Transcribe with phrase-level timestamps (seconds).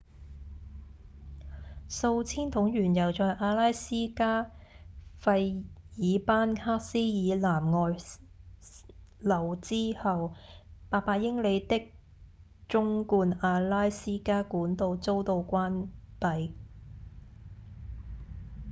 [1.87, 4.49] 數千桶原油在阿拉斯加
[5.23, 5.63] 費
[5.97, 7.95] 爾班克斯以南外
[9.19, 10.33] 漏之後
[10.89, 11.91] 800英里的
[12.67, 15.89] 縱貫阿拉斯加管道遭到關
[16.19, 16.51] 閉